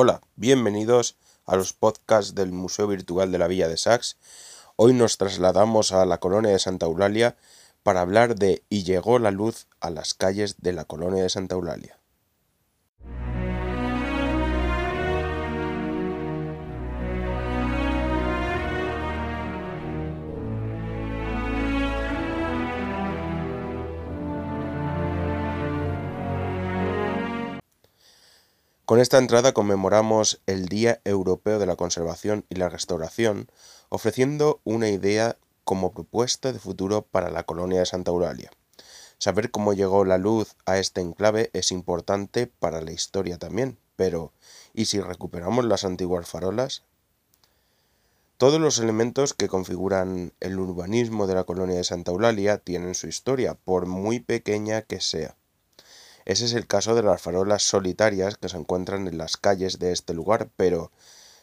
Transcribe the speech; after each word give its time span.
Hola, 0.00 0.20
bienvenidos 0.36 1.16
a 1.44 1.56
los 1.56 1.72
podcasts 1.72 2.36
del 2.36 2.52
Museo 2.52 2.86
Virtual 2.86 3.32
de 3.32 3.38
la 3.38 3.48
Villa 3.48 3.66
de 3.66 3.76
Sax. 3.76 4.16
Hoy 4.76 4.92
nos 4.94 5.18
trasladamos 5.18 5.90
a 5.90 6.06
la 6.06 6.18
colonia 6.18 6.52
de 6.52 6.60
Santa 6.60 6.86
Eulalia 6.86 7.36
para 7.82 8.02
hablar 8.02 8.36
de 8.36 8.62
Y 8.68 8.84
llegó 8.84 9.18
la 9.18 9.32
luz 9.32 9.66
a 9.80 9.90
las 9.90 10.14
calles 10.14 10.54
de 10.60 10.72
la 10.72 10.84
colonia 10.84 11.24
de 11.24 11.28
Santa 11.28 11.56
Eulalia. 11.56 11.98
Con 28.88 29.00
esta 29.00 29.18
entrada 29.18 29.52
conmemoramos 29.52 30.40
el 30.46 30.64
Día 30.64 31.02
Europeo 31.04 31.58
de 31.58 31.66
la 31.66 31.76
Conservación 31.76 32.46
y 32.48 32.54
la 32.54 32.70
Restauración, 32.70 33.52
ofreciendo 33.90 34.62
una 34.64 34.88
idea 34.88 35.36
como 35.64 35.92
propuesta 35.92 36.54
de 36.54 36.58
futuro 36.58 37.02
para 37.02 37.28
la 37.28 37.42
colonia 37.42 37.80
de 37.80 37.84
Santa 37.84 38.12
Eulalia. 38.12 38.50
Saber 39.18 39.50
cómo 39.50 39.74
llegó 39.74 40.06
la 40.06 40.16
luz 40.16 40.56
a 40.64 40.78
este 40.78 41.02
enclave 41.02 41.50
es 41.52 41.70
importante 41.70 42.46
para 42.46 42.80
la 42.80 42.92
historia 42.92 43.36
también, 43.36 43.76
pero 43.94 44.32
¿y 44.72 44.86
si 44.86 45.02
recuperamos 45.02 45.66
las 45.66 45.84
antiguas 45.84 46.26
farolas? 46.26 46.82
Todos 48.38 48.58
los 48.58 48.78
elementos 48.78 49.34
que 49.34 49.48
configuran 49.48 50.32
el 50.40 50.58
urbanismo 50.58 51.26
de 51.26 51.34
la 51.34 51.44
colonia 51.44 51.76
de 51.76 51.84
Santa 51.84 52.10
Eulalia 52.10 52.56
tienen 52.56 52.94
su 52.94 53.06
historia, 53.06 53.52
por 53.52 53.84
muy 53.84 54.18
pequeña 54.18 54.80
que 54.80 55.02
sea. 55.02 55.36
Ese 56.28 56.44
es 56.44 56.52
el 56.52 56.66
caso 56.66 56.94
de 56.94 57.02
las 57.02 57.22
farolas 57.22 57.62
solitarias 57.62 58.36
que 58.36 58.50
se 58.50 58.58
encuentran 58.58 59.08
en 59.08 59.16
las 59.16 59.38
calles 59.38 59.78
de 59.78 59.92
este 59.92 60.12
lugar, 60.12 60.50
pero 60.58 60.92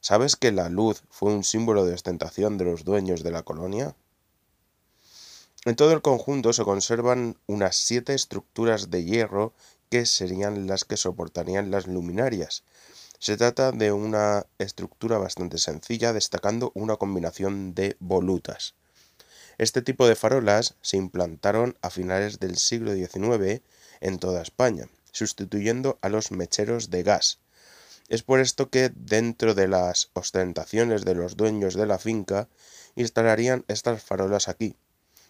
¿sabes 0.00 0.36
que 0.36 0.52
la 0.52 0.70
luz 0.70 1.02
fue 1.10 1.34
un 1.34 1.44
símbolo 1.44 1.84
de 1.84 1.92
ostentación 1.92 2.56
de 2.56 2.64
los 2.64 2.82
dueños 2.82 3.22
de 3.22 3.30
la 3.30 3.42
colonia? 3.42 3.94
En 5.66 5.76
todo 5.76 5.92
el 5.92 6.00
conjunto 6.00 6.54
se 6.54 6.64
conservan 6.64 7.36
unas 7.46 7.76
siete 7.76 8.14
estructuras 8.14 8.90
de 8.90 9.04
hierro 9.04 9.52
que 9.90 10.06
serían 10.06 10.66
las 10.66 10.86
que 10.86 10.96
soportarían 10.96 11.70
las 11.70 11.86
luminarias. 11.86 12.64
Se 13.18 13.36
trata 13.36 13.72
de 13.72 13.92
una 13.92 14.46
estructura 14.58 15.18
bastante 15.18 15.58
sencilla, 15.58 16.14
destacando 16.14 16.72
una 16.74 16.96
combinación 16.96 17.74
de 17.74 17.98
volutas. 18.00 18.72
Este 19.58 19.82
tipo 19.82 20.08
de 20.08 20.16
farolas 20.16 20.76
se 20.80 20.96
implantaron 20.96 21.76
a 21.82 21.90
finales 21.90 22.40
del 22.40 22.56
siglo 22.56 22.94
XIX 22.94 23.60
en 24.00 24.18
toda 24.18 24.42
España, 24.42 24.88
sustituyendo 25.12 25.98
a 26.02 26.08
los 26.08 26.30
mecheros 26.30 26.90
de 26.90 27.02
gas. 27.02 27.38
Es 28.08 28.22
por 28.22 28.40
esto 28.40 28.70
que 28.70 28.90
dentro 28.94 29.54
de 29.54 29.68
las 29.68 30.10
ostentaciones 30.14 31.04
de 31.04 31.14
los 31.14 31.36
dueños 31.36 31.74
de 31.74 31.86
la 31.86 31.98
finca 31.98 32.48
instalarían 32.96 33.64
estas 33.68 34.02
farolas 34.02 34.48
aquí, 34.48 34.74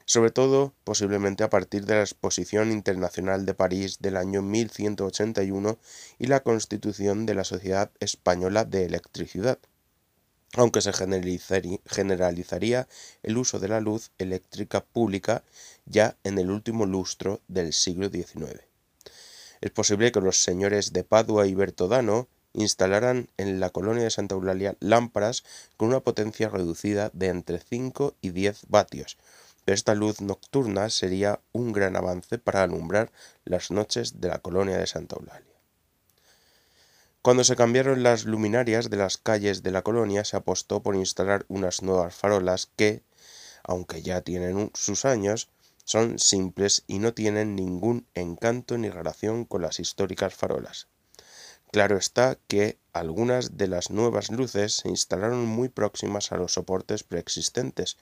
sobre 0.07 0.33
todo 0.33 0.75
posiblemente 0.83 1.45
a 1.45 1.51
partir 1.51 1.87
de 1.87 1.95
la 1.95 2.01
Exposición 2.01 2.73
Internacional 2.73 3.47
de 3.47 3.55
París 3.55 3.99
del 4.01 4.17
año 4.17 4.43
1181 4.43 5.79
y 6.19 6.27
la 6.27 6.41
constitución 6.41 7.27
de 7.27 7.35
la 7.35 7.45
Sociedad 7.45 7.93
Española 8.01 8.65
de 8.65 8.87
Electricidad, 8.87 9.61
aunque 10.57 10.81
se 10.81 10.93
generalizaría 10.93 12.89
el 13.23 13.39
uso 13.39 13.59
de 13.59 13.69
la 13.69 13.81
luz 13.81 14.11
eléctrica 14.19 14.85
pública 14.85 15.45
ya 15.87 16.17
en 16.25 16.39
el 16.39 16.51
último 16.51 16.87
lustro 16.87 17.41
del 17.49 17.73
siglo 17.73 18.09
XIX. 18.09 18.61
Es 19.61 19.71
posible 19.71 20.11
que 20.11 20.21
los 20.21 20.43
señores 20.43 20.93
de 20.93 21.05
Padua 21.05 21.47
y 21.47 21.55
Bertodano 21.55 22.29
instalaran 22.53 23.29
en 23.37 23.61
la 23.61 23.71
colonia 23.71 24.05
de 24.05 24.11
Santa 24.11 24.35
Eulalia 24.35 24.77
lámparas 24.81 25.45
con 25.77 25.89
una 25.89 26.01
potencia 26.01 26.49
reducida 26.49 27.11
de 27.13 27.29
entre 27.29 27.59
5 27.61 28.17
y 28.21 28.31
10 28.31 28.63
vatios, 28.69 29.19
pero 29.65 29.75
esta 29.75 29.95
luz 29.95 30.21
nocturna 30.21 30.91
sería 30.91 31.41
un 31.53 31.73
gran 31.73 31.95
avance 31.97 32.39
para 32.39 32.63
alumbrar 32.63 33.13
las 33.45 33.71
noches 33.71 34.21
de 34.21 34.29
la 34.29 34.39
colonia 34.39 34.79
de 34.79 34.87
Santa 34.87 35.17
Eulalia. 35.17 35.50
Cuando 37.23 37.45
se 37.45 37.55
cambiaron 37.55 38.03
las 38.03 38.25
luminarias 38.25 38.89
de 38.89 38.97
las 38.97 39.19
calles 39.19 39.63
de 39.63 39.71
la 39.71 39.83
colonia, 39.83 40.25
se 40.25 40.39
apostó 40.39 40.83
por 40.83 40.97
instalar 40.97 41.45
unas 41.49 41.83
nuevas 41.83 42.15
farolas 42.15 42.71
que, 42.77 43.03
aunque 43.63 44.01
ya 44.01 44.23
tienen 44.23 44.71
sus 44.73 45.05
años, 45.05 45.51
son 45.85 46.19
simples 46.19 46.83
y 46.87 46.99
no 46.99 47.13
tienen 47.13 47.57
ningún 47.57 48.07
encanto 48.15 48.79
ni 48.79 48.89
relación 48.89 49.45
con 49.45 49.61
las 49.61 49.81
históricas 49.81 50.35
farolas. 50.35 50.89
Claro 51.71 51.99
está 51.99 52.39
que 52.49 52.79
algunas 52.95 53.59
de 53.59 53.69
las 53.69 53.91
nuevas 53.91 54.31
luces 54.31 54.77
se 54.77 54.89
instalaron 54.89 55.45
muy 55.45 55.69
próximas 55.69 56.33
a 56.33 56.39
los 56.39 56.55
soportes 56.55 57.05
preexistentes, 57.05 57.99